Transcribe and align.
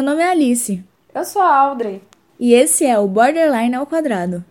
meu 0.00 0.12
nome 0.12 0.22
é 0.22 0.30
Alice. 0.30 0.82
Eu 1.14 1.24
sou 1.26 1.42
a 1.42 1.54
Audrey. 1.54 2.00
E 2.38 2.54
esse 2.54 2.86
é 2.86 2.98
o 2.98 3.06
Borderline 3.06 3.74
ao 3.74 3.86
Quadrado. 3.86 4.42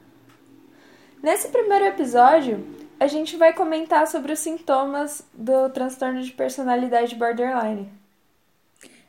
Nesse 1.24 1.48
primeiro 1.48 1.86
episódio, 1.86 2.64
a 3.00 3.08
gente 3.08 3.36
vai 3.36 3.52
comentar 3.52 4.06
sobre 4.06 4.32
os 4.32 4.38
sintomas 4.38 5.24
do 5.34 5.68
transtorno 5.70 6.22
de 6.22 6.32
personalidade 6.34 7.16
borderline. 7.16 7.90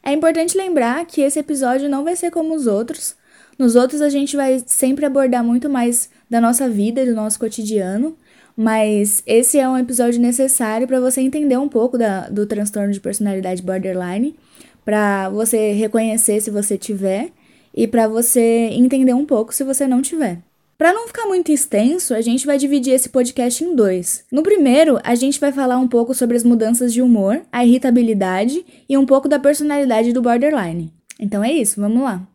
É 0.02 0.12
importante 0.14 0.56
lembrar 0.56 1.04
que 1.04 1.20
esse 1.20 1.38
episódio 1.38 1.90
não 1.90 2.04
vai 2.04 2.16
ser 2.16 2.30
como 2.30 2.54
os 2.54 2.66
outros. 2.66 3.14
Nos 3.58 3.76
outros, 3.76 4.00
a 4.00 4.08
gente 4.08 4.34
vai 4.34 4.62
sempre 4.64 5.04
abordar 5.04 5.44
muito 5.44 5.68
mais 5.68 6.08
da 6.30 6.40
nossa 6.40 6.70
vida 6.70 7.02
e 7.02 7.06
do 7.06 7.14
nosso 7.14 7.38
cotidiano, 7.38 8.16
mas 8.56 9.22
esse 9.26 9.58
é 9.58 9.68
um 9.68 9.76
episódio 9.76 10.18
necessário 10.18 10.88
para 10.88 11.00
você 11.00 11.20
entender 11.20 11.58
um 11.58 11.68
pouco 11.68 11.98
da, 11.98 12.30
do 12.30 12.46
transtorno 12.46 12.94
de 12.94 13.00
personalidade 13.00 13.60
borderline, 13.62 14.34
para 14.84 15.28
você 15.28 15.72
reconhecer 15.72 16.40
se 16.40 16.50
você 16.50 16.76
tiver 16.76 17.30
e 17.74 17.86
para 17.86 18.08
você 18.08 18.68
entender 18.72 19.14
um 19.14 19.24
pouco 19.24 19.54
se 19.54 19.64
você 19.64 19.86
não 19.86 20.02
tiver. 20.02 20.38
Para 20.80 20.94
não 20.94 21.06
ficar 21.06 21.26
muito 21.26 21.52
extenso, 21.52 22.14
a 22.14 22.22
gente 22.22 22.46
vai 22.46 22.56
dividir 22.56 22.94
esse 22.94 23.10
podcast 23.10 23.62
em 23.62 23.76
dois. 23.76 24.24
No 24.32 24.42
primeiro, 24.42 24.98
a 25.04 25.14
gente 25.14 25.38
vai 25.38 25.52
falar 25.52 25.76
um 25.76 25.86
pouco 25.86 26.14
sobre 26.14 26.38
as 26.38 26.42
mudanças 26.42 26.90
de 26.90 27.02
humor, 27.02 27.42
a 27.52 27.62
irritabilidade 27.62 28.64
e 28.88 28.96
um 28.96 29.04
pouco 29.04 29.28
da 29.28 29.38
personalidade 29.38 30.10
do 30.14 30.22
borderline. 30.22 30.90
Então 31.18 31.44
é 31.44 31.52
isso, 31.52 31.78
vamos 31.78 32.02
lá. 32.02 32.26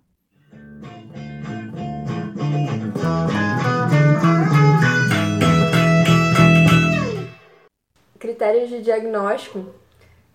Critérios 8.19 8.69
de 8.69 8.83
diagnóstico, 8.83 9.65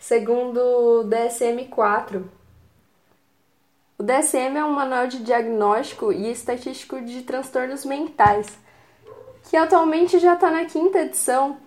segundo 0.00 0.58
o 0.58 1.04
DSM-4, 1.04 2.24
o 3.98 4.02
DSM 4.02 4.56
é 4.56 4.64
um 4.64 4.72
manual 4.72 5.06
de 5.06 5.22
diagnóstico 5.22 6.10
e 6.10 6.32
estatístico 6.32 7.02
de 7.02 7.22
transtornos 7.22 7.84
mentais, 7.84 8.48
que 9.44 9.56
atualmente 9.56 10.18
já 10.18 10.34
está 10.34 10.50
na 10.50 10.64
quinta 10.64 11.00
edição, 11.00 11.58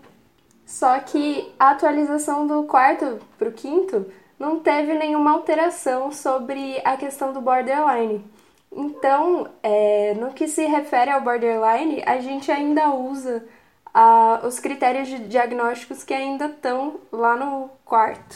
só 0.66 1.00
que 1.00 1.54
a 1.60 1.70
atualização 1.70 2.48
do 2.48 2.64
quarto 2.64 3.20
para 3.38 3.50
o 3.50 3.54
quinto 3.54 4.12
não 4.40 4.60
teve 4.60 4.96
nenhuma 4.96 5.32
alteração 5.32 6.12
sobre 6.12 6.82
a 6.84 6.98
questão 6.98 7.32
do 7.32 7.40
borderline. 7.40 8.26
Então, 8.72 9.48
é, 9.62 10.16
no 10.16 10.34
que 10.34 10.48
se 10.48 10.66
refere 10.66 11.12
ao 11.12 11.22
borderline, 11.22 12.02
a 12.04 12.18
gente 12.20 12.52
ainda 12.52 12.90
usa 12.90 13.46
a, 13.94 14.42
os 14.46 14.60
critérios 14.60 15.08
de 15.08 15.20
diagnósticos 15.28 16.04
que 16.04 16.14
ainda 16.14 16.48
estão 16.48 17.00
lá 17.12 17.36
no 17.36 17.70
quarto. 17.86 18.36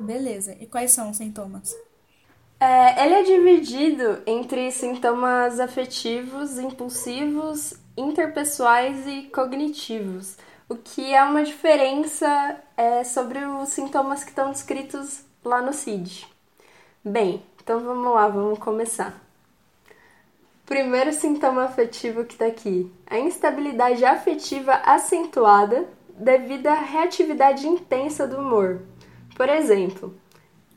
Beleza. 0.00 0.56
E 0.60 0.66
quais 0.66 0.92
são 0.92 1.10
os 1.10 1.16
sintomas? 1.16 1.74
É, 2.60 3.04
ele 3.04 3.14
é 3.14 3.22
dividido 3.22 4.22
entre 4.26 4.70
sintomas 4.70 5.58
afetivos, 5.60 6.58
impulsivos, 6.58 7.74
interpessoais 7.96 9.06
e 9.06 9.22
cognitivos, 9.24 10.36
o 10.68 10.76
que 10.76 11.14
é 11.14 11.22
uma 11.22 11.44
diferença 11.44 12.58
é, 12.76 13.04
sobre 13.04 13.44
os 13.44 13.68
sintomas 13.70 14.24
que 14.24 14.30
estão 14.30 14.50
descritos 14.50 15.24
lá 15.44 15.60
no 15.60 15.72
CID. 15.72 16.26
Bem, 17.04 17.42
então 17.62 17.80
vamos 17.80 18.14
lá, 18.14 18.28
vamos 18.28 18.58
começar. 18.58 19.23
Primeiro 20.66 21.12
sintoma 21.12 21.64
afetivo 21.64 22.24
que 22.24 22.34
está 22.34 22.46
aqui: 22.46 22.90
a 23.06 23.18
instabilidade 23.18 24.04
afetiva 24.04 24.72
acentuada 24.72 25.86
devido 26.18 26.68
à 26.68 26.74
reatividade 26.74 27.66
intensa 27.66 28.26
do 28.26 28.38
humor. 28.38 28.82
Por 29.36 29.48
exemplo, 29.48 30.18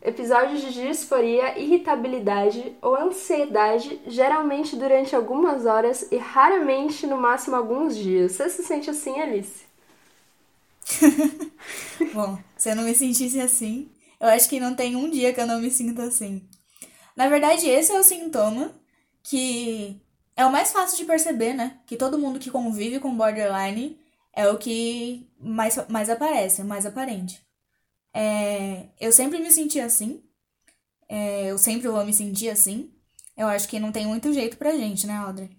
episódios 0.01 0.61
de 0.61 0.73
disforia, 0.73 1.57
irritabilidade 1.57 2.75
ou 2.81 2.95
ansiedade, 2.95 4.01
geralmente 4.07 4.75
durante 4.75 5.15
algumas 5.15 5.65
horas 5.65 6.07
e 6.11 6.17
raramente 6.17 7.07
no 7.07 7.17
máximo 7.17 7.55
alguns 7.55 7.95
dias. 7.95 8.33
Você 8.33 8.49
se 8.49 8.63
sente 8.63 8.89
assim, 8.89 9.19
Alice? 9.21 9.65
Bom, 12.13 12.37
se 12.57 12.69
eu 12.69 12.75
não 12.75 12.83
me 12.83 12.95
sentisse 12.95 13.39
assim, 13.39 13.89
eu 14.19 14.27
acho 14.27 14.49
que 14.49 14.59
não 14.59 14.75
tem 14.75 14.95
um 14.95 15.09
dia 15.09 15.33
que 15.33 15.39
eu 15.39 15.47
não 15.47 15.61
me 15.61 15.69
sinta 15.69 16.03
assim. 16.03 16.41
Na 17.15 17.29
verdade, 17.29 17.69
esse 17.69 17.91
é 17.91 17.99
o 17.99 18.03
sintoma 18.03 18.73
que 19.29 20.01
é 20.37 20.45
o 20.45 20.51
mais 20.51 20.71
fácil 20.71 20.97
de 20.97 21.05
perceber, 21.05 21.53
né? 21.53 21.81
Que 21.85 21.97
todo 21.97 22.17
mundo 22.17 22.39
que 22.39 22.49
convive 22.49 22.99
com 22.99 23.15
borderline 23.15 23.99
é 24.31 24.47
o 24.47 24.57
que 24.57 25.29
mais, 25.37 25.75
mais 25.89 26.09
aparece, 26.09 26.63
mais 26.63 26.85
aparente. 26.85 27.45
É, 28.13 28.87
eu 28.99 29.11
sempre 29.11 29.39
me 29.39 29.51
senti 29.51 29.81
assim. 29.81 30.23
É, 31.09 31.47
eu 31.47 31.57
sempre 31.57 31.89
vou 31.89 32.05
me 32.05 32.13
sentir 32.13 32.49
assim. 32.49 32.93
Eu 33.35 33.47
acho 33.47 33.67
que 33.67 33.79
não 33.79 33.91
tem 33.91 34.07
muito 34.07 34.31
jeito 34.31 34.57
pra 34.57 34.77
gente, 34.77 35.05
né, 35.05 35.15
Audrey? 35.17 35.49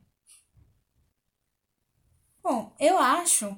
Bom, 2.42 2.74
eu 2.80 2.98
acho 2.98 3.54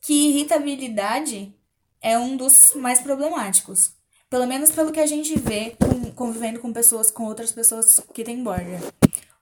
que 0.00 0.28
irritabilidade 0.28 1.52
é 2.00 2.16
um 2.16 2.36
dos 2.36 2.72
mais 2.76 3.00
problemáticos. 3.00 3.97
Pelo 4.30 4.46
menos 4.46 4.70
pelo 4.70 4.92
que 4.92 5.00
a 5.00 5.06
gente 5.06 5.38
vê 5.38 5.76
com, 5.80 6.10
convivendo 6.12 6.60
com 6.60 6.72
pessoas, 6.72 7.10
com 7.10 7.24
outras 7.24 7.50
pessoas 7.52 8.00
que 8.12 8.24
têm 8.24 8.42
border. 8.42 8.80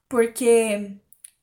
Porque 0.08 0.92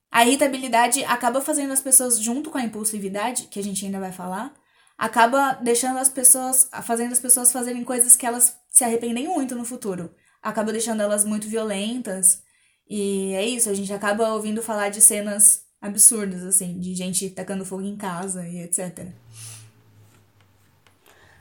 a 0.09 0.25
irritabilidade 0.25 1.03
acaba 1.05 1.41
fazendo 1.41 1.73
as 1.73 1.81
pessoas, 1.81 2.19
junto 2.19 2.49
com 2.49 2.57
a 2.57 2.63
impulsividade, 2.63 3.47
que 3.47 3.59
a 3.59 3.63
gente 3.63 3.85
ainda 3.85 3.99
vai 3.99 4.11
falar, 4.11 4.53
acaba 4.97 5.53
deixando 5.53 5.97
as 5.97 6.07
pessoas, 6.07 6.69
fazendo 6.83 7.11
as 7.11 7.19
pessoas 7.19 7.51
fazerem 7.51 7.83
coisas 7.83 8.15
que 8.15 8.25
elas 8.25 8.55
se 8.69 8.83
arrependem 8.83 9.27
muito 9.27 9.55
no 9.55 9.65
futuro. 9.65 10.13
Acaba 10.41 10.71
deixando 10.71 11.01
elas 11.01 11.25
muito 11.25 11.47
violentas. 11.47 12.43
E 12.87 13.33
é 13.33 13.45
isso, 13.45 13.69
a 13.69 13.73
gente 13.73 13.91
acaba 13.91 14.33
ouvindo 14.33 14.61
falar 14.61 14.89
de 14.89 15.01
cenas 15.01 15.63
absurdas, 15.81 16.43
assim, 16.43 16.79
de 16.79 16.95
gente 16.95 17.29
tacando 17.31 17.65
fogo 17.65 17.83
em 17.83 17.97
casa 17.97 18.47
e 18.47 18.59
etc. 18.61 19.07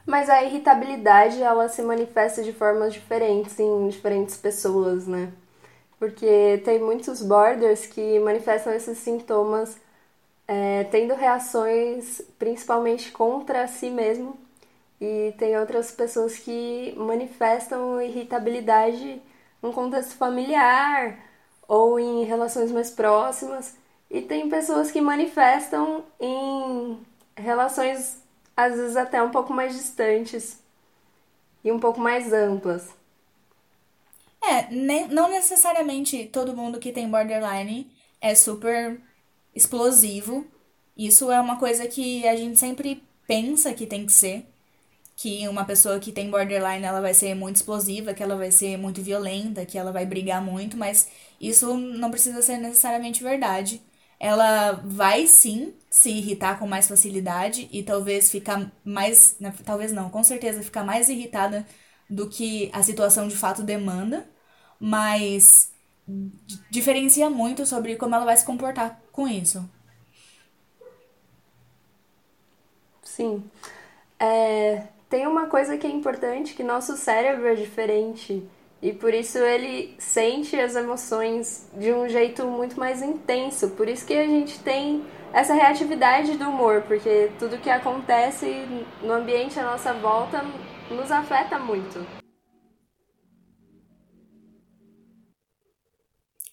Mas 0.07 0.29
a 0.29 0.43
irritabilidade, 0.43 1.43
ela 1.43 1.69
se 1.69 1.81
manifesta 1.83 2.43
de 2.43 2.53
formas 2.53 2.93
diferentes 2.93 3.59
em 3.59 3.89
diferentes 3.89 4.37
pessoas, 4.37 5.07
né? 5.07 5.33
Porque 5.99 6.61
tem 6.65 6.81
muitos 6.81 7.23
borders 7.23 7.87
que 7.87 8.19
manifestam 8.19 8.73
esses 8.73 8.99
sintomas 8.99 9.77
é, 10.49 10.85
tendo 10.85 11.15
reações 11.15 12.21
principalmente 12.39 13.13
contra 13.13 13.67
si 13.69 13.89
mesmo, 13.91 14.37
e 15.01 15.35
tem 15.39 15.59
outras 15.59 15.91
pessoas 15.91 16.39
que 16.39 16.95
manifestam 16.97 18.01
irritabilidade 18.01 19.21
no 19.61 19.73
contexto 19.73 20.17
familiar 20.17 21.19
ou 21.67 21.99
em 21.99 22.25
relações 22.25 22.71
mais 22.71 22.91
próximas, 22.91 23.75
e 24.11 24.21
tem 24.21 24.49
pessoas 24.49 24.91
que 24.91 25.01
manifestam 25.01 26.05
em 26.21 26.99
relações 27.37 28.22
às 28.57 28.77
vezes 28.77 28.97
até 28.97 29.23
um 29.23 29.31
pouco 29.31 29.53
mais 29.53 29.75
distantes 29.75 30.59
e 31.65 31.71
um 31.71 31.79
pouco 31.79 32.01
mais 32.01 32.33
amplas. 32.33 32.91
É, 34.43 34.69
nem, 34.71 35.07
não 35.09 35.31
necessariamente 35.31 36.25
todo 36.27 36.57
mundo 36.57 36.81
que 36.81 36.93
tem 36.93 37.09
borderline 37.09 37.91
é 38.21 38.35
super 38.35 39.01
explosivo. 39.55 40.47
Isso 40.97 41.31
é 41.31 41.41
uma 41.41 41.57
coisa 41.59 41.87
que 41.87 42.27
a 42.27 42.37
gente 42.37 42.59
sempre 42.59 43.03
pensa 43.27 43.73
que 43.73 43.87
tem 43.87 44.05
que 44.05 44.13
ser. 44.13 44.47
Que 45.17 45.47
uma 45.49 45.65
pessoa 45.65 46.01
que 46.01 46.11
tem 46.11 46.31
borderline 46.31 46.85
ela 46.85 47.01
vai 47.01 47.15
ser 47.15 47.35
muito 47.35 47.57
explosiva, 47.57 48.15
que 48.15 48.23
ela 48.23 48.37
vai 48.37 48.51
ser 48.51 48.77
muito 48.77 49.03
violenta, 49.03 49.65
que 49.65 49.79
ela 49.79 49.93
vai 49.93 50.05
brigar 50.07 50.43
muito, 50.43 50.77
mas 50.77 51.09
isso 51.41 51.77
não 51.77 52.11
precisa 52.11 52.43
ser 52.43 52.59
necessariamente 52.59 53.23
verdade. 53.23 53.81
Ela 54.19 54.73
vai 54.85 55.27
sim 55.27 55.75
se 55.93 56.09
irritar 56.11 56.59
com 56.59 56.67
mais 56.67 56.89
facilidade 56.89 57.69
e 57.71 57.83
talvez 57.83 58.31
ficar 58.31 58.73
mais. 58.83 59.37
Talvez 59.63 59.93
não, 59.93 60.09
com 60.09 60.25
certeza 60.25 60.63
ficar 60.63 60.85
mais 60.85 61.11
irritada 61.11 61.67
do 62.09 62.31
que 62.31 62.71
a 62.73 62.83
situação 62.83 63.29
de 63.29 63.37
fato 63.37 63.63
demanda, 63.63 64.27
mas 64.81 65.71
diferencia 66.71 67.29
muito 67.29 67.67
sobre 67.67 67.97
como 67.97 68.15
ela 68.15 68.25
vai 68.25 68.37
se 68.37 68.45
comportar 68.47 69.03
com 69.13 69.29
isso. 69.29 69.69
Sim. 73.03 73.45
É, 74.19 74.87
tem 75.11 75.27
uma 75.27 75.47
coisa 75.47 75.77
que 75.77 75.87
é 75.87 75.91
importante, 75.91 76.55
que 76.55 76.63
nosso 76.63 76.97
cérebro 76.97 77.47
é 77.49 77.55
diferente 77.55 78.43
e 78.83 78.93
por 78.93 79.15
isso 79.15 79.39
ele 79.39 79.95
sente 79.97 80.59
as 80.59 80.75
emoções 80.75 81.69
de 81.79 81.93
um 81.93 82.09
jeito 82.09 82.45
muito 82.45 82.79
mais 82.79 83.01
intenso. 83.01 83.71
Por 83.71 83.89
isso 83.89 84.05
que 84.05 84.13
a 84.13 84.27
gente 84.27 84.59
tem 84.59 85.05
essa 85.33 85.55
reatividade 85.55 86.37
do 86.37 86.49
humor, 86.49 86.83
porque 86.83 87.31
tudo 87.39 87.59
que 87.59 87.71
acontece 87.71 88.67
no 89.01 89.13
ambiente 89.13 89.59
à 89.59 89.63
nossa 89.63 89.95
volta 89.95 90.45
nos 90.91 91.13
afeta 91.13 91.61
muito. 91.61 92.05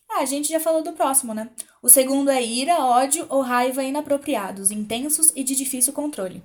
Ah, 0.08 0.22
a 0.22 0.26
gente 0.26 0.50
já 0.50 0.60
falou 0.60 0.84
do 0.84 0.94
próximo, 0.94 1.34
né? 1.34 1.50
O 1.82 1.90
segundo 1.90 2.30
é 2.30 2.44
ira, 2.44 2.80
ódio 2.80 3.26
ou 3.28 3.42
raiva 3.42 3.84
inapropriados, 3.84 4.70
intensos 4.70 5.32
e 5.36 5.44
de 5.44 5.56
difícil 5.56 5.94
controle. 5.94 6.44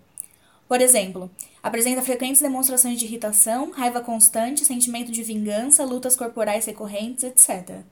Por 0.68 0.80
exemplo, 0.80 1.30
apresenta 1.62 2.02
frequentes 2.02 2.40
demonstrações 2.40 2.98
de 2.98 3.04
irritação, 3.04 3.70
raiva 3.70 4.00
constante, 4.00 4.64
sentimento 4.64 5.12
de 5.12 5.22
vingança, 5.22 5.84
lutas 5.84 6.16
corporais 6.16 6.64
recorrentes, 6.64 7.24
etc. 7.24 7.82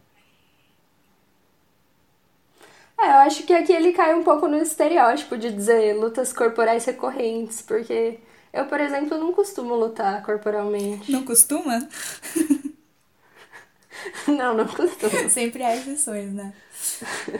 É, 2.98 3.06
eu 3.06 3.16
acho 3.20 3.42
que 3.44 3.52
aqui 3.52 3.72
ele 3.72 3.92
cai 3.92 4.14
um 4.14 4.22
pouco 4.22 4.46
no 4.46 4.56
estereótipo 4.58 5.36
de 5.36 5.50
dizer 5.50 5.94
lutas 5.94 6.32
corporais 6.32 6.84
recorrentes, 6.84 7.60
porque 7.60 8.19
eu, 8.52 8.66
por 8.66 8.80
exemplo, 8.80 9.18
não 9.18 9.32
costumo 9.32 9.75
lutar 9.75 10.22
corporalmente. 10.22 11.10
Não 11.10 11.25
costuma? 11.25 11.88
não, 14.28 14.54
não 14.54 14.68
costumo. 14.68 15.10
Sempre 15.28 15.62
há 15.62 15.75
exceções, 15.75 16.32
né? 16.32 16.52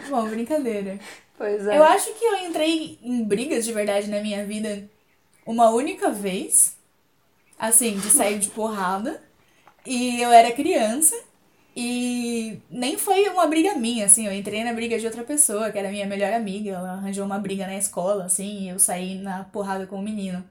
Bom, 0.09 0.27
brincadeira. 0.27 0.99
Pois 1.37 1.65
é. 1.65 1.77
Eu 1.77 1.83
acho 1.83 2.13
que 2.13 2.25
eu 2.25 2.35
entrei 2.37 2.99
em 3.01 3.23
brigas 3.23 3.63
de 3.65 3.73
verdade 3.73 4.09
na 4.09 4.21
minha 4.21 4.45
vida 4.45 4.89
uma 5.45 5.69
única 5.69 6.09
vez, 6.09 6.77
assim, 7.57 7.97
de 7.97 8.09
sair 8.09 8.39
de 8.39 8.49
porrada. 8.49 9.21
E 9.85 10.21
eu 10.21 10.31
era 10.31 10.51
criança. 10.51 11.15
E 11.75 12.61
nem 12.69 12.97
foi 12.97 13.27
uma 13.29 13.47
briga 13.47 13.73
minha, 13.75 14.05
assim, 14.05 14.27
eu 14.27 14.33
entrei 14.33 14.63
na 14.63 14.73
briga 14.73 14.99
de 14.99 15.07
outra 15.07 15.23
pessoa, 15.23 15.71
que 15.71 15.79
era 15.79 15.89
minha 15.89 16.05
melhor 16.05 16.31
amiga, 16.31 16.69
ela 16.69 16.91
arranjou 16.93 17.25
uma 17.25 17.39
briga 17.39 17.65
na 17.65 17.75
escola, 17.75 18.25
assim, 18.25 18.65
e 18.65 18.69
eu 18.69 18.77
saí 18.77 19.15
na 19.15 19.45
porrada 19.45 19.87
com 19.87 19.95
o 19.97 20.01
menino. 20.01 20.47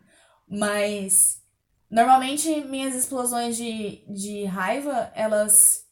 Mas 0.49 1.41
normalmente 1.89 2.63
minhas 2.63 2.95
explosões 2.97 3.57
de, 3.57 4.03
de 4.09 4.45
raiva, 4.47 5.13
elas 5.15 5.85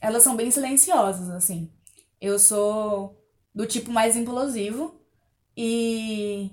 elas 0.00 0.22
são 0.22 0.36
bem 0.36 0.50
silenciosas, 0.50 1.30
assim. 1.30 1.72
Eu 2.20 2.38
sou 2.38 3.18
do 3.54 3.66
tipo 3.66 3.90
mais 3.90 4.16
implosivo 4.16 5.00
e 5.56 6.50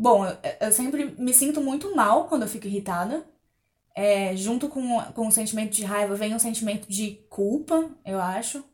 bom, 0.00 0.24
eu, 0.60 0.72
sempre 0.72 1.14
me 1.18 1.32
sinto 1.34 1.60
muito 1.60 1.94
mal 1.94 2.26
quando 2.28 2.42
eu 2.42 2.48
fico 2.48 2.66
irritada. 2.66 3.24
É, 3.94 4.36
junto 4.36 4.68
com, 4.68 5.00
com 5.14 5.28
o 5.28 5.32
sentimento 5.32 5.72
de 5.72 5.84
raiva 5.84 6.14
vem 6.16 6.34
um 6.34 6.38
sentimento 6.38 6.88
de 6.88 7.16
culpa, 7.30 7.90
eu 8.04 8.20
acho. 8.20 8.64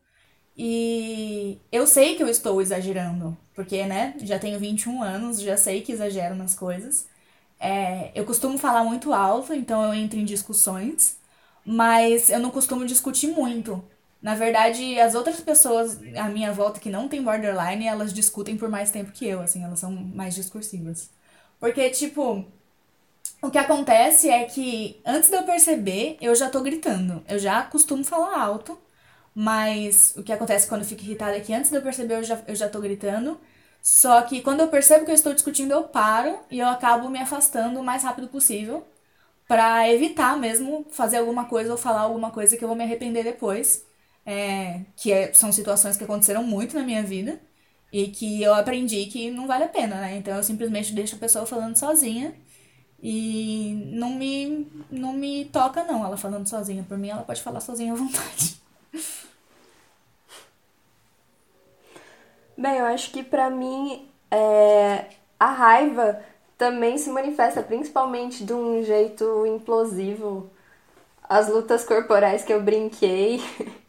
E 0.57 1.59
eu 1.73 1.87
sei 1.87 2.17
que 2.17 2.23
eu 2.23 2.29
estou 2.29 2.61
exagerando, 2.63 3.37
porque, 3.55 3.85
né, 3.87 4.15
já 4.23 4.39
tenho 4.39 4.59
21 4.59 5.03
anos, 5.03 5.41
já 5.41 5.57
sei 5.57 5.83
que 5.83 5.93
exagero 5.93 6.35
nas 6.35 6.55
coisas. 6.55 7.09
É, 7.61 8.13
eu 8.15 8.25
costumo 8.27 8.59
falar 8.59 8.85
muito 8.85 9.13
alto, 9.13 9.55
então 9.55 9.85
eu 9.85 9.95
entro 9.95 10.19
em 10.19 10.25
discussões, 10.25 11.19
mas 11.65 12.31
eu 12.31 12.39
não 12.41 12.51
costumo 12.51 12.87
discutir 12.87 13.29
muito. 13.29 13.85
Na 14.27 14.35
verdade, 14.35 14.99
as 14.99 15.15
outras 15.15 15.41
pessoas 15.41 16.01
à 16.17 16.29
minha 16.29 16.53
volta 16.53 16.81
que 16.81 16.91
não 16.91 17.09
tem 17.09 17.23
borderline, 17.23 17.87
elas 17.87 18.13
discutem 18.13 18.57
por 18.57 18.69
mais 18.69 18.91
tempo 18.91 19.13
que 19.13 19.25
eu, 19.27 19.41
assim, 19.41 19.63
elas 19.63 19.79
são 19.79 19.93
mais 19.93 20.35
discursivas. 20.35 21.11
Porque, 21.61 21.91
tipo, 21.91 22.45
o 23.43 23.51
que 23.51 23.59
acontece 23.59 24.29
é 24.29 24.45
que 24.47 25.01
antes 25.07 25.31
de 25.31 25.37
eu 25.37 25.45
perceber, 25.45 26.17
eu 26.21 26.35
já 26.35 26.51
tô 26.51 26.61
gritando. 26.63 27.23
Eu 27.29 27.39
já 27.39 27.63
costumo 27.63 28.05
falar 28.05 28.41
alto, 28.41 28.79
mas 29.35 30.15
o 30.17 30.23
que 30.25 30.33
acontece 30.33 30.69
quando 30.69 30.83
eu 30.83 30.89
fico 30.89 31.03
irritada 31.03 31.37
é 31.37 31.41
que 31.41 31.55
antes 31.55 31.71
de 31.71 31.77
eu 31.79 31.83
perceber, 31.83 32.17
eu 32.17 32.25
já, 32.25 32.43
eu 32.49 32.57
já 32.57 32.69
tô 32.69 32.81
gritando. 32.81 33.41
Só 33.83 34.23
que 34.23 34.43
quando 34.43 34.61
eu 34.61 34.69
percebo 34.69 35.05
que 35.05 35.13
eu 35.13 35.15
estou 35.15 35.35
discutindo, 35.35 35.73
eu 35.73 35.85
paro 35.85 36.39
e 36.51 36.59
eu 36.61 36.69
acabo 36.69 37.09
me 37.11 37.21
afastando 37.21 37.81
o 37.81 37.85
mais 37.85 38.03
rápido 38.03 38.29
possível 38.29 38.87
para 39.49 39.89
evitar 39.93 40.39
mesmo 40.39 40.87
fazer 40.91 41.19
alguma 41.19 41.47
coisa 41.47 41.73
ou 41.73 41.79
falar 41.79 42.03
alguma 42.03 42.33
coisa 42.33 42.57
que 42.57 42.65
eu 42.65 42.69
vou 42.69 42.77
me 42.77 42.85
arrepender 42.85 43.25
depois. 43.25 43.86
É, 44.27 44.83
que 44.97 45.13
é, 45.13 45.33
são 45.35 45.53
situações 45.53 45.97
que 45.97 46.05
aconteceram 46.05 46.45
muito 46.45 46.77
na 46.77 46.85
minha 46.85 47.03
vida 47.03 47.41
e 47.93 48.09
que 48.09 48.43
eu 48.43 48.55
aprendi 48.55 49.07
que 49.07 49.31
não 49.31 49.47
vale 49.47 49.65
a 49.65 49.69
pena, 49.69 49.97
né? 50.01 50.17
Então 50.19 50.37
eu 50.37 50.43
simplesmente 50.45 50.93
deixo 50.95 51.17
a 51.17 51.19
pessoa 51.21 51.47
falando 51.47 51.77
sozinha 51.77 52.35
e 53.03 53.91
não 53.93 54.11
me, 54.17 54.69
não 54.91 55.13
me 55.15 55.47
toca, 55.47 55.85
não, 55.85 56.05
ela 56.05 56.17
falando 56.17 56.49
sozinha. 56.49 56.85
Por 56.89 56.99
mim, 56.99 57.11
ela 57.11 57.23
pode 57.23 57.43
falar 57.43 57.61
sozinha 57.61 57.93
à 57.93 57.97
vontade. 57.97 58.61
Bem, 62.57 62.79
eu 62.79 62.87
acho 62.87 63.11
que 63.11 63.23
pra 63.23 63.51
mim 63.51 64.09
é, 64.31 65.07
a 65.39 65.47
raiva 65.51 66.21
também 66.57 66.97
se 66.99 67.11
manifesta 67.11 67.63
principalmente 67.63 68.45
de 68.45 68.53
um 68.53 68.83
jeito 68.83 69.47
implosivo. 69.47 70.51
As 71.29 71.49
lutas 71.49 71.85
corporais 71.85 72.45
que 72.45 72.53
eu 72.53 72.63
brinquei. 72.63 73.41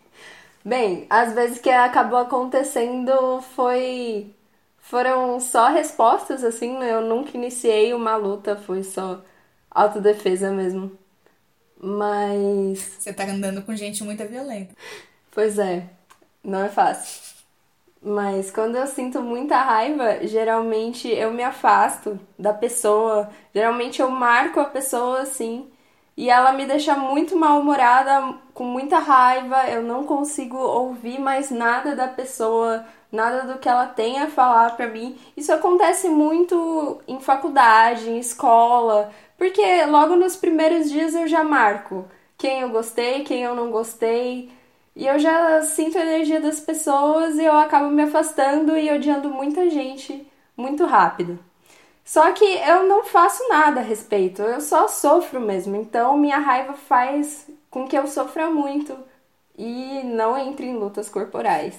Bem, 0.67 1.07
às 1.09 1.31
vezes 1.33 1.59
que 1.59 1.69
acabou 1.69 2.19
acontecendo 2.19 3.41
foi 3.55 4.35
foram 4.79 5.39
só 5.39 5.69
respostas 5.69 6.43
assim, 6.43 6.77
né? 6.77 6.93
Eu 6.93 7.01
nunca 7.03 7.37
iniciei 7.37 7.93
uma 7.93 8.17
luta, 8.17 8.57
foi 8.57 8.83
só 8.83 9.23
autodefesa 9.71 10.51
mesmo. 10.51 10.91
Mas 11.81 12.79
Você 12.99 13.13
tá 13.13 13.23
andando 13.23 13.61
com 13.61 13.73
gente 13.77 14.03
muito 14.03 14.25
violenta. 14.27 14.73
Pois 15.31 15.57
é, 15.57 15.87
não 16.43 16.65
é 16.65 16.69
fácil. 16.69 17.21
Mas 18.01 18.51
quando 18.51 18.75
eu 18.75 18.87
sinto 18.87 19.21
muita 19.21 19.61
raiva, 19.61 20.27
geralmente 20.27 21.07
eu 21.07 21.31
me 21.31 21.43
afasto 21.43 22.19
da 22.37 22.53
pessoa. 22.53 23.29
Geralmente 23.55 24.01
eu 24.01 24.09
marco 24.09 24.59
a 24.59 24.65
pessoa 24.65 25.21
assim. 25.21 25.71
E 26.17 26.29
ela 26.29 26.51
me 26.51 26.65
deixa 26.65 26.95
muito 26.95 27.37
mal-humorada, 27.37 28.33
com 28.53 28.63
muita 28.63 28.97
raiva. 28.97 29.69
Eu 29.69 29.83
não 29.83 30.03
consigo 30.03 30.57
ouvir 30.57 31.19
mais 31.19 31.51
nada 31.51 31.95
da 31.95 32.07
pessoa, 32.07 32.83
nada 33.11 33.43
do 33.43 33.59
que 33.59 33.69
ela 33.69 33.85
tem 33.85 34.19
a 34.19 34.27
falar 34.27 34.75
pra 34.75 34.87
mim. 34.87 35.17
Isso 35.37 35.53
acontece 35.53 36.09
muito 36.09 36.99
em 37.07 37.19
faculdade, 37.19 38.09
em 38.09 38.17
escola, 38.19 39.11
porque 39.37 39.85
logo 39.85 40.15
nos 40.15 40.35
primeiros 40.35 40.89
dias 40.89 41.13
eu 41.13 41.27
já 41.27 41.43
marco 41.43 42.05
quem 42.37 42.61
eu 42.61 42.69
gostei, 42.69 43.23
quem 43.23 43.43
eu 43.43 43.55
não 43.55 43.71
gostei. 43.71 44.51
E 44.95 45.05
eu 45.05 45.19
já 45.19 45.61
sinto 45.61 45.97
a 45.97 46.01
energia 46.01 46.41
das 46.41 46.59
pessoas 46.59 47.35
e 47.37 47.45
eu 47.45 47.55
acabo 47.57 47.89
me 47.89 48.03
afastando 48.03 48.75
e 48.77 48.91
odiando 48.91 49.29
muita 49.29 49.69
gente 49.69 50.27
muito 50.55 50.85
rápido. 50.85 51.39
Só 52.07 52.31
que 52.31 52.45
eu 52.45 52.87
não 52.87 53.03
faço 53.03 53.45
nada 53.49 53.81
a 53.81 53.83
respeito, 53.83 54.41
eu 54.41 54.61
só 54.61 54.87
sofro 54.87 55.41
mesmo. 55.41 55.75
Então 55.75 56.17
minha 56.17 56.39
raiva 56.39 56.73
faz 56.73 57.45
com 57.69 57.85
que 57.85 57.97
eu 57.97 58.07
sofra 58.07 58.49
muito 58.49 58.97
e 59.57 60.01
não 60.05 60.37
entre 60.37 60.67
em 60.67 60.77
lutas 60.77 61.09
corporais. 61.09 61.75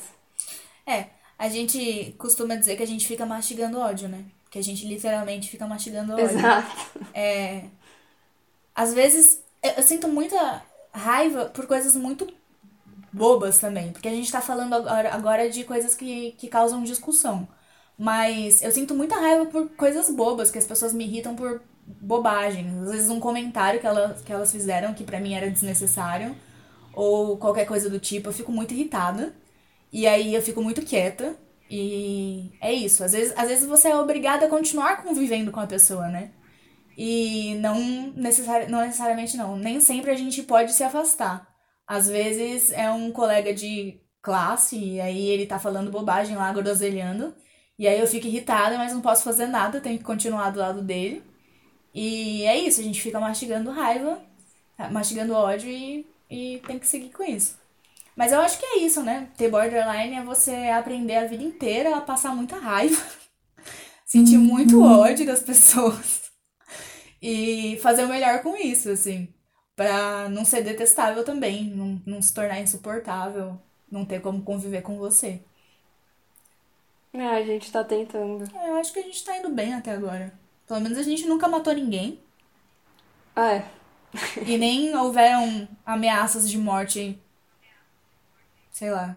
É, 0.86 1.06
a 1.38 1.48
gente 1.48 2.14
costuma 2.18 2.56
dizer 2.56 2.76
que 2.76 2.82
a 2.82 2.86
gente 2.86 3.06
fica 3.06 3.24
mastigando 3.24 3.80
ódio, 3.80 4.06
né? 4.06 4.22
Que 4.50 4.58
a 4.58 4.62
gente 4.62 4.86
literalmente 4.86 5.48
fica 5.48 5.66
mastigando 5.66 6.12
ódio. 6.12 6.26
Exato. 6.26 6.76
É, 7.14 7.64
às 8.74 8.92
vezes 8.92 9.42
eu 9.62 9.82
sinto 9.82 10.08
muita 10.08 10.62
raiva 10.92 11.46
por 11.46 11.66
coisas 11.66 11.96
muito 11.96 12.28
bobas 13.10 13.58
também. 13.58 13.92
Porque 13.92 14.08
a 14.08 14.14
gente 14.14 14.30
tá 14.30 14.42
falando 14.42 14.74
agora, 14.74 15.48
de 15.48 15.64
coisas 15.64 15.94
que, 15.94 16.32
que 16.32 16.48
causam 16.48 16.82
discussão. 16.82 17.48
Mas 17.98 18.62
eu 18.62 18.70
sinto 18.70 18.94
muita 18.94 19.16
raiva 19.16 19.46
por 19.46 19.68
coisas 19.70 20.08
bobas, 20.08 20.50
que 20.50 20.58
as 20.58 20.66
pessoas 20.66 20.92
me 20.94 21.04
irritam 21.04 21.34
por 21.34 21.60
bobagem. 22.00 22.68
Às 22.82 22.90
vezes 22.92 23.10
um 23.10 23.18
comentário 23.18 23.80
que 23.80 23.86
elas, 23.86 24.22
que 24.22 24.32
elas 24.32 24.52
fizeram 24.52 24.94
que 24.94 25.04
para 25.04 25.20
mim 25.20 25.34
era 25.34 25.50
desnecessário. 25.50 26.36
Ou 26.94 27.36
qualquer 27.38 27.66
coisa 27.66 27.90
do 27.90 27.98
tipo, 27.98 28.28
eu 28.28 28.32
fico 28.32 28.52
muito 28.52 28.72
irritada. 28.72 29.34
E 29.92 30.06
aí 30.06 30.34
eu 30.34 30.42
fico 30.42 30.62
muito 30.62 30.82
quieta. 30.82 31.36
E 31.70 32.52
é 32.60 32.72
isso. 32.72 33.02
Às 33.04 33.12
vezes, 33.12 33.34
às 33.36 33.48
vezes 33.48 33.66
você 33.68 33.88
é 33.88 33.96
obrigada 33.96 34.46
a 34.46 34.48
continuar 34.48 35.02
convivendo 35.02 35.50
com 35.50 35.60
a 35.60 35.66
pessoa, 35.66 36.08
né? 36.08 36.30
E 36.96 37.54
não, 37.56 38.12
necessari 38.16 38.70
não 38.70 38.80
necessariamente 38.80 39.36
não. 39.36 39.56
Nem 39.56 39.80
sempre 39.80 40.10
a 40.10 40.16
gente 40.16 40.42
pode 40.42 40.72
se 40.72 40.82
afastar. 40.84 41.48
Às 41.86 42.08
vezes 42.08 42.70
é 42.72 42.90
um 42.90 43.12
colega 43.12 43.52
de 43.54 44.00
classe 44.22 44.76
e 44.76 45.00
aí 45.00 45.28
ele 45.28 45.46
tá 45.46 45.58
falando 45.58 45.90
bobagem 45.90 46.36
lá, 46.36 46.52
groselhando. 46.52 47.34
E 47.78 47.86
aí 47.86 48.00
eu 48.00 48.06
fico 48.06 48.26
irritada, 48.26 48.76
mas 48.78 48.92
não 48.92 49.00
posso 49.00 49.22
fazer 49.24 49.46
nada, 49.46 49.80
tenho 49.80 49.98
que 49.98 50.04
continuar 50.04 50.50
do 50.50 50.58
lado 50.58 50.82
dele. 50.82 51.22
E 51.94 52.44
é 52.44 52.58
isso, 52.58 52.80
a 52.80 52.84
gente 52.84 53.00
fica 53.00 53.20
mastigando 53.20 53.70
raiva, 53.70 54.20
mastigando 54.90 55.34
ódio 55.34 55.70
e, 55.70 56.06
e 56.30 56.60
tem 56.66 56.78
que 56.78 56.86
seguir 56.86 57.10
com 57.10 57.22
isso. 57.24 57.58
Mas 58.16 58.32
eu 58.32 58.40
acho 58.40 58.58
que 58.58 58.66
é 58.66 58.78
isso, 58.80 59.02
né? 59.02 59.28
Ter 59.36 59.50
borderline 59.50 60.16
é 60.16 60.24
você 60.24 60.52
aprender 60.70 61.16
a 61.16 61.26
vida 61.26 61.44
inteira 61.44 61.96
a 61.96 62.00
passar 62.00 62.34
muita 62.34 62.56
raiva, 62.58 63.00
sentir 64.04 64.38
muito 64.38 64.82
ódio 64.82 65.26
das 65.26 65.42
pessoas 65.42 66.22
e 67.22 67.78
fazer 67.82 68.04
o 68.04 68.08
melhor 68.08 68.42
com 68.42 68.56
isso, 68.56 68.90
assim 68.90 69.32
para 69.78 70.28
não 70.28 70.44
ser 70.44 70.64
detestável 70.64 71.22
também, 71.24 71.70
não, 71.70 72.02
não 72.04 72.20
se 72.20 72.34
tornar 72.34 72.60
insuportável, 72.60 73.56
não 73.88 74.04
ter 74.04 74.20
como 74.20 74.42
conviver 74.42 74.82
com 74.82 74.98
você. 74.98 75.40
É, 77.12 77.26
a 77.26 77.42
gente 77.42 77.72
tá 77.72 77.82
tentando. 77.82 78.44
É, 78.56 78.70
eu 78.70 78.76
acho 78.76 78.92
que 78.92 78.98
a 78.98 79.02
gente 79.02 79.24
tá 79.24 79.36
indo 79.36 79.48
bem 79.50 79.74
até 79.74 79.92
agora. 79.92 80.32
Pelo 80.66 80.80
menos 80.80 80.98
a 80.98 81.02
gente 81.02 81.26
nunca 81.26 81.48
matou 81.48 81.72
ninguém. 81.72 82.20
Ah, 83.34 83.54
é. 83.54 83.70
e 84.46 84.58
nem 84.58 84.94
houveram 84.96 85.68
ameaças 85.84 86.48
de 86.48 86.58
morte, 86.58 87.18
sei 88.70 88.90
lá, 88.90 89.16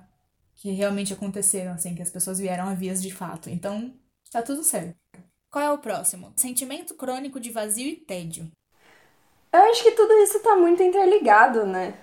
que 0.55 0.71
realmente 0.71 1.13
aconteceram, 1.13 1.73
assim, 1.73 1.95
que 1.95 2.01
as 2.01 2.09
pessoas 2.09 2.39
vieram 2.39 2.67
a 2.67 2.73
vias 2.73 3.01
de 3.01 3.13
fato. 3.13 3.49
Então, 3.49 3.93
tá 4.31 4.41
tudo 4.41 4.63
certo. 4.63 4.95
Qual 5.49 5.63
é 5.63 5.71
o 5.71 5.79
próximo? 5.79 6.31
Sentimento 6.35 6.95
crônico 6.95 7.39
de 7.39 7.51
vazio 7.51 7.89
e 7.89 7.95
tédio. 7.95 8.49
Eu 9.51 9.59
acho 9.69 9.83
que 9.83 9.91
tudo 9.91 10.13
isso 10.23 10.39
tá 10.41 10.55
muito 10.55 10.81
interligado, 10.81 11.65
né? 11.65 11.93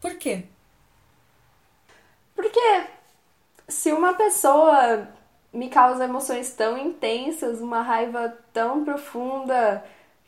Por 0.00 0.16
quê? 0.18 0.44
Porque 2.34 2.60
se 3.68 3.92
uma 3.92 4.14
pessoa 4.14 5.08
me 5.52 5.68
causa 5.68 6.04
emoções 6.04 6.52
tão 6.52 6.76
intensas, 6.78 7.60
uma 7.60 7.82
raiva 7.82 8.36
tão 8.52 8.84
profunda 8.84 9.84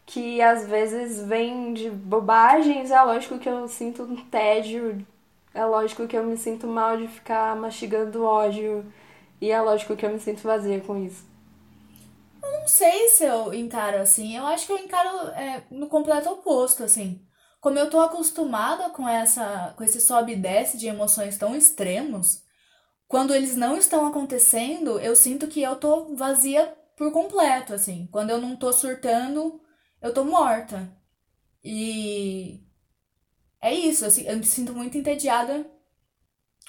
que 0.06 0.42
às 0.42 0.66
vezes 0.66 1.22
vem 1.22 1.72
de 1.72 1.88
bobagens, 1.88 2.90
é 2.90 3.00
lógico 3.02 3.38
que 3.38 3.48
eu 3.48 3.66
sinto 3.68 4.02
um 4.02 4.16
tédio, 4.16 5.06
é 5.54 5.64
lógico 5.64 6.06
que 6.06 6.16
eu 6.16 6.24
me 6.24 6.36
sinto 6.36 6.66
mal 6.66 6.96
de 6.96 7.06
ficar 7.06 7.54
mastigando 7.56 8.24
ódio, 8.24 8.84
e 9.40 9.50
é 9.50 9.60
lógico 9.60 9.96
que 9.96 10.04
eu 10.04 10.10
me 10.10 10.18
sinto 10.18 10.42
vazia 10.42 10.80
com 10.80 10.96
isso. 10.96 11.24
Eu 12.42 12.52
não 12.52 12.66
sei 12.66 13.08
se 13.08 13.24
eu 13.24 13.54
encaro 13.54 13.98
assim, 13.98 14.36
eu 14.36 14.46
acho 14.46 14.66
que 14.66 14.72
eu 14.72 14.78
encaro 14.78 15.28
é, 15.30 15.62
no 15.70 15.86
completo 15.86 16.30
oposto, 16.30 16.82
assim. 16.82 17.20
Como 17.60 17.78
eu 17.78 17.90
tô 17.90 18.00
acostumada 18.00 18.88
com 18.90 19.08
essa 19.08 19.74
com 19.76 19.84
esse 19.84 20.00
sobe 20.00 20.32
e 20.32 20.36
desce 20.36 20.78
de 20.78 20.88
emoções 20.88 21.36
tão 21.36 21.54
extremos, 21.54 22.42
quando 23.10 23.34
eles 23.34 23.56
não 23.56 23.76
estão 23.76 24.06
acontecendo, 24.06 25.00
eu 25.00 25.16
sinto 25.16 25.48
que 25.48 25.60
eu 25.60 25.74
tô 25.74 26.14
vazia 26.14 26.72
por 26.96 27.10
completo, 27.10 27.74
assim. 27.74 28.08
Quando 28.12 28.30
eu 28.30 28.40
não 28.40 28.54
tô 28.54 28.72
surtando, 28.72 29.60
eu 30.00 30.14
tô 30.14 30.24
morta. 30.24 30.88
E 31.62 32.60
é 33.60 33.74
isso, 33.74 34.06
assim, 34.06 34.28
eu 34.28 34.36
me 34.36 34.46
sinto 34.46 34.72
muito 34.72 34.96
entediada 34.96 35.68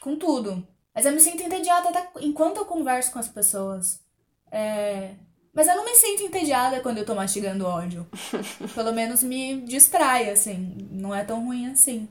com 0.01 0.15
tudo. 0.15 0.67
Mas 0.95 1.05
eu 1.05 1.11
me 1.11 1.19
sinto 1.19 1.43
entediada 1.43 1.89
até 1.89 2.09
enquanto 2.21 2.57
eu 2.57 2.65
converso 2.65 3.11
com 3.11 3.19
as 3.19 3.27
pessoas. 3.27 4.03
É... 4.51 5.13
Mas 5.53 5.67
eu 5.67 5.75
não 5.75 5.85
me 5.85 5.93
sinto 5.93 6.23
entediada 6.23 6.81
quando 6.81 6.97
eu 6.97 7.05
tô 7.05 7.13
mastigando 7.13 7.67
ódio. 7.67 8.09
Pelo 8.73 8.91
menos 8.93 9.21
me 9.21 9.61
distrai, 9.61 10.31
assim. 10.31 10.89
Não 10.89 11.13
é 11.13 11.23
tão 11.23 11.45
ruim 11.45 11.67
assim. 11.67 12.09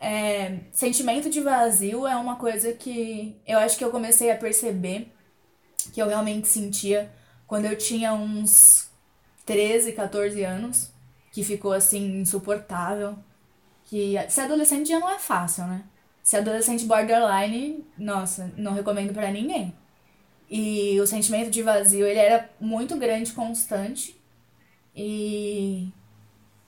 É... 0.00 0.60
Sentimento 0.72 1.28
de 1.28 1.40
vazio 1.40 2.06
é 2.06 2.16
uma 2.16 2.36
coisa 2.36 2.72
que 2.72 3.36
eu 3.46 3.58
acho 3.58 3.76
que 3.76 3.84
eu 3.84 3.90
comecei 3.90 4.30
a 4.30 4.36
perceber 4.36 5.12
que 5.92 6.00
eu 6.00 6.08
realmente 6.08 6.48
sentia 6.48 7.10
quando 7.46 7.64
eu 7.64 7.76
tinha 7.76 8.12
uns 8.12 8.90
13, 9.46 9.92
14 9.92 10.42
anos. 10.44 10.90
Que 11.32 11.42
ficou 11.44 11.72
assim, 11.72 12.20
insuportável. 12.20 13.18
Que 13.84 14.14
ser 14.28 14.42
adolescente 14.42 14.88
já 14.88 14.98
não 14.98 15.10
é 15.10 15.18
fácil, 15.18 15.66
né? 15.66 15.84
Ser 16.22 16.38
adolescente 16.38 16.84
borderline, 16.84 17.86
nossa, 17.96 18.52
não 18.56 18.74
recomendo 18.74 19.14
para 19.14 19.30
ninguém. 19.30 19.74
E 20.50 21.00
o 21.00 21.06
sentimento 21.06 21.50
de 21.50 21.62
vazio, 21.62 22.06
ele 22.06 22.18
era 22.18 22.50
muito 22.60 22.96
grande, 22.96 23.32
constante. 23.32 24.18
E 24.94 25.92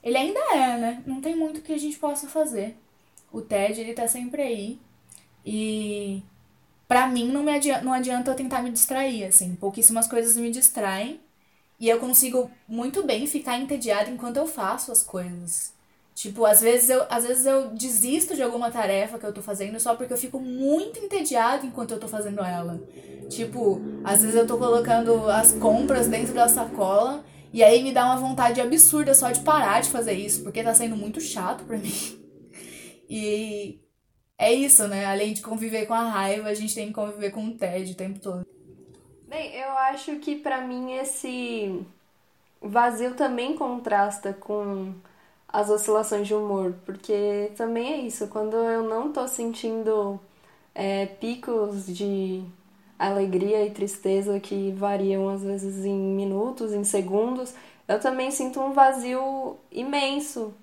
ele 0.01 0.17
ainda 0.17 0.39
é, 0.53 0.77
né? 0.77 1.03
Não 1.05 1.21
tem 1.21 1.35
muito 1.35 1.61
que 1.61 1.73
a 1.73 1.77
gente 1.77 1.97
possa 1.97 2.27
fazer. 2.27 2.77
O 3.31 3.41
TED, 3.41 3.81
ele 3.81 3.93
tá 3.93 4.07
sempre 4.07 4.41
aí. 4.41 4.79
E 5.45 6.23
para 6.87 7.07
mim 7.07 7.31
não 7.31 7.43
me 7.43 7.53
adianta, 7.53 7.83
não 7.83 7.93
adianta 7.93 8.31
eu 8.31 8.35
tentar 8.35 8.61
me 8.61 8.71
distrair, 8.71 9.25
assim. 9.25 9.55
Pouquíssimas 9.55 10.07
coisas 10.07 10.37
me 10.37 10.51
distraem. 10.51 11.19
E 11.79 11.89
eu 11.89 11.99
consigo 11.99 12.51
muito 12.67 13.03
bem 13.03 13.25
ficar 13.27 13.57
entediada 13.57 14.09
enquanto 14.09 14.37
eu 14.37 14.47
faço 14.47 14.91
as 14.91 15.03
coisas. 15.03 15.73
Tipo, 16.13 16.45
às 16.45 16.61
vezes, 16.61 16.89
eu, 16.89 17.05
às 17.09 17.25
vezes 17.25 17.45
eu 17.45 17.69
desisto 17.69 18.35
de 18.35 18.43
alguma 18.43 18.69
tarefa 18.71 19.17
que 19.17 19.25
eu 19.25 19.33
tô 19.33 19.41
fazendo 19.41 19.79
só 19.79 19.95
porque 19.95 20.13
eu 20.13 20.17
fico 20.17 20.39
muito 20.39 20.99
entediada 20.99 21.65
enquanto 21.65 21.91
eu 21.91 21.99
tô 21.99 22.07
fazendo 22.07 22.41
ela. 22.43 22.83
Tipo, 23.29 23.81
às 24.03 24.21
vezes 24.21 24.35
eu 24.35 24.45
tô 24.45 24.57
colocando 24.57 25.29
as 25.29 25.53
compras 25.53 26.07
dentro 26.07 26.33
da 26.33 26.47
sacola 26.47 27.25
e 27.53 27.63
aí 27.63 27.81
me 27.81 27.93
dá 27.93 28.05
uma 28.05 28.17
vontade 28.17 28.61
absurda 28.61 29.13
só 29.15 29.31
de 29.31 29.41
parar 29.41 29.81
de 29.81 29.89
fazer 29.89 30.13
isso, 30.13 30.43
porque 30.43 30.63
tá 30.63 30.73
sendo 30.73 30.95
muito 30.95 31.19
chato 31.21 31.63
pra 31.65 31.77
mim. 31.79 32.20
E 33.13 33.77
é 34.37 34.53
isso, 34.53 34.87
né? 34.87 35.05
Além 35.05 35.33
de 35.33 35.41
conviver 35.41 35.85
com 35.85 35.93
a 35.93 36.09
raiva, 36.09 36.47
a 36.47 36.53
gente 36.53 36.73
tem 36.73 36.87
que 36.87 36.93
conviver 36.93 37.31
com 37.31 37.45
o 37.45 37.57
tédio 37.57 37.93
o 37.93 37.97
tempo 37.97 38.19
todo. 38.21 38.45
Bem, 39.27 39.53
eu 39.53 39.69
acho 39.71 40.15
que 40.19 40.37
para 40.37 40.61
mim 40.61 40.93
esse 40.93 41.85
vazio 42.61 43.13
também 43.15 43.53
contrasta 43.53 44.31
com 44.31 44.93
as 45.45 45.69
oscilações 45.69 46.25
de 46.25 46.33
humor, 46.33 46.73
porque 46.85 47.51
também 47.57 47.91
é 47.91 47.97
isso, 47.97 48.29
quando 48.29 48.55
eu 48.55 48.83
não 48.83 49.11
tô 49.11 49.27
sentindo 49.27 50.17
é, 50.73 51.05
picos 51.05 51.85
de 51.85 52.45
alegria 52.97 53.65
e 53.65 53.71
tristeza 53.71 54.39
que 54.39 54.71
variam 54.71 55.27
às 55.27 55.43
vezes 55.43 55.83
em 55.83 55.93
minutos, 55.93 56.71
em 56.71 56.85
segundos, 56.85 57.53
eu 57.89 57.99
também 57.99 58.31
sinto 58.31 58.61
um 58.61 58.71
vazio 58.71 59.57
imenso 59.69 60.53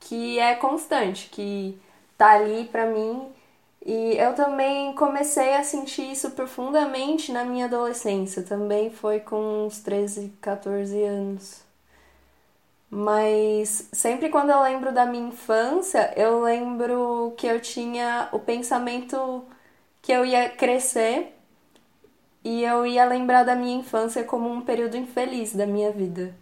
que 0.00 0.38
é 0.38 0.54
constante, 0.56 1.28
que 1.30 1.78
tá 2.18 2.32
ali 2.32 2.64
para 2.66 2.86
mim. 2.86 3.28
E 3.84 4.16
eu 4.16 4.34
também 4.34 4.94
comecei 4.94 5.54
a 5.54 5.64
sentir 5.64 6.10
isso 6.12 6.32
profundamente 6.32 7.32
na 7.32 7.44
minha 7.44 7.66
adolescência, 7.66 8.42
também 8.42 8.90
foi 8.90 9.20
com 9.20 9.66
uns 9.66 9.80
13, 9.80 10.34
14 10.40 11.02
anos. 11.04 11.62
Mas 12.90 13.88
sempre 13.92 14.28
quando 14.30 14.50
eu 14.50 14.62
lembro 14.62 14.92
da 14.92 15.06
minha 15.06 15.28
infância, 15.28 16.12
eu 16.16 16.42
lembro 16.42 17.32
que 17.36 17.46
eu 17.46 17.60
tinha 17.60 18.28
o 18.32 18.38
pensamento 18.40 19.44
que 20.02 20.12
eu 20.12 20.24
ia 20.26 20.48
crescer 20.50 21.34
e 22.44 22.64
eu 22.64 22.86
ia 22.86 23.04
lembrar 23.04 23.44
da 23.44 23.54
minha 23.54 23.76
infância 23.78 24.24
como 24.24 24.50
um 24.50 24.60
período 24.62 24.96
infeliz 24.96 25.54
da 25.54 25.66
minha 25.66 25.90
vida. 25.92 26.34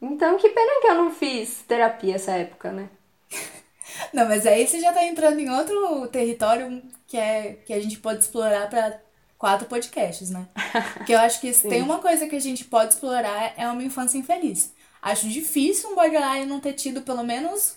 Então, 0.00 0.38
que 0.38 0.48
pena 0.48 0.80
que 0.80 0.86
eu 0.86 0.94
não 0.94 1.10
fiz 1.10 1.62
terapia 1.68 2.14
essa 2.14 2.32
época, 2.32 2.72
né? 2.72 2.88
Não, 4.14 4.26
mas 4.26 4.46
aí 4.46 4.66
você 4.66 4.80
já 4.80 4.92
tá 4.92 5.04
entrando 5.04 5.38
em 5.38 5.50
outro 5.50 6.08
território 6.08 6.82
que, 7.06 7.18
é, 7.18 7.54
que 7.66 7.72
a 7.72 7.80
gente 7.80 7.98
pode 7.98 8.20
explorar 8.20 8.70
para 8.70 8.98
quatro 9.36 9.66
podcasts, 9.66 10.30
né? 10.30 10.48
Porque 10.94 11.12
eu 11.12 11.18
acho 11.18 11.40
que 11.40 11.52
se 11.52 11.68
tem 11.68 11.82
uma 11.82 11.98
coisa 11.98 12.26
que 12.26 12.36
a 12.36 12.40
gente 12.40 12.64
pode 12.64 12.94
explorar 12.94 13.52
é 13.56 13.68
uma 13.68 13.82
infância 13.82 14.16
infeliz. 14.16 14.72
Acho 15.02 15.28
difícil 15.28 15.90
um 15.90 15.94
borderline 15.94 16.46
não 16.46 16.60
ter 16.60 16.74
tido 16.74 17.02
pelo 17.02 17.22
menos 17.22 17.76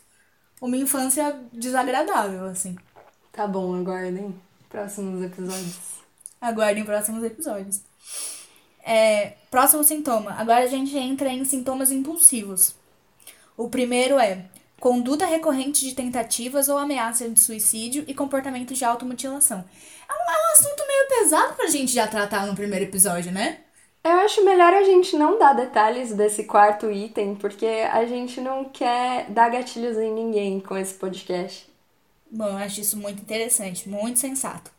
uma 0.62 0.78
infância 0.78 1.38
desagradável, 1.52 2.46
assim. 2.46 2.76
Tá 3.32 3.48
bom, 3.48 3.76
aguardem 3.76 4.34
próximos 4.70 5.24
episódios. 5.24 5.80
Aguardem 6.40 6.84
próximos 6.84 7.24
episódios. 7.24 7.82
É, 8.86 9.34
próximo 9.50 9.84
sintoma. 9.84 10.34
Agora 10.38 10.64
a 10.64 10.68
gente 10.68 10.96
entra 10.98 11.30
em 11.30 11.46
sintomas 11.46 11.92
impulsivos. 11.92 12.76
O 13.56 13.70
primeiro 13.70 14.20
é 14.20 14.46
conduta 14.80 15.26
recorrente 15.26 15.88
de 15.88 15.96
tentativas 15.96 16.68
ou 16.68 16.78
ameaça 16.78 17.30
de 17.30 17.40
suicídio 17.40 18.04
e 18.08 18.14
comportamento 18.14 18.74
de 18.74 18.84
automutilação. 18.84 19.64
É 20.10 20.14
um, 20.14 20.32
é 20.32 20.38
um 20.38 20.52
assunto 20.54 20.84
meio 20.86 21.08
pesado 21.08 21.54
pra 21.54 21.68
gente 21.68 21.94
já 21.94 22.06
tratar 22.06 22.46
no 22.46 22.56
primeiro 22.56 22.84
episódio, 22.84 23.32
né? 23.32 23.60
Eu 24.04 24.12
acho 24.20 24.44
melhor 24.44 24.74
a 24.74 24.84
gente 24.84 25.16
não 25.16 25.40
dar 25.40 25.54
detalhes 25.54 26.12
desse 26.14 26.44
quarto 26.44 26.92
item, 26.92 27.36
porque 27.36 27.66
a 27.66 28.06
gente 28.06 28.42
não 28.42 28.66
quer 28.66 29.30
dar 29.30 29.50
gatilhos 29.50 29.98
em 29.98 30.12
ninguém 30.14 30.60
com 30.60 30.76
esse 30.78 30.96
podcast. 30.96 31.72
Bom, 32.30 32.50
eu 32.50 32.58
acho 32.58 32.82
isso 32.82 32.98
muito 32.98 33.22
interessante, 33.22 33.88
muito 33.88 34.20
sensato. 34.20 34.70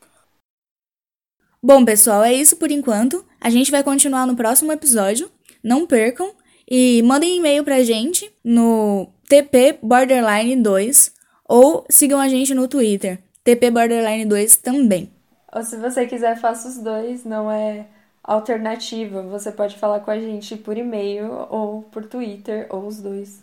Bom, 1.63 1.83
pessoal, 1.83 2.23
é 2.23 2.35
isso 2.35 2.59
por 2.59 2.71
enquanto. 2.71 3.25
A 3.45 3.51
gente 3.51 3.71
vai 3.71 3.83
continuar 3.83 4.27
no 4.27 4.35
próximo 4.35 4.73
episódio. 4.73 5.31
Não 5.63 5.87
percam 5.87 6.33
e 6.67 7.03
mandem 7.03 7.37
e-mail 7.37 7.63
pra 7.63 7.83
gente 7.83 8.33
no 8.43 9.07
TP 9.29 9.79
Borderline 9.83 10.57
2 10.57 11.13
ou 11.47 11.85
sigam 11.91 12.19
a 12.19 12.27
gente 12.27 12.55
no 12.55 12.67
Twitter, 12.67 13.19
TP 13.45 13.71
Borderline 13.71 14.25
2 14.25 14.57
também. 14.57 15.13
Ou 15.55 15.63
se 15.63 15.77
você 15.77 16.07
quiser, 16.07 16.41
faça 16.41 16.69
os 16.69 16.79
dois, 16.79 17.23
não 17.27 17.51
é 17.51 17.87
alternativa. 18.23 19.21
Você 19.25 19.53
pode 19.53 19.77
falar 19.77 20.01
com 20.01 20.11
a 20.11 20.19
gente 20.19 20.57
por 20.57 20.79
e-mail 20.79 21.31
ou 21.51 21.83
por 21.83 22.07
Twitter, 22.07 22.67
ou 22.71 22.87
os 22.87 22.99
dois. 22.99 23.43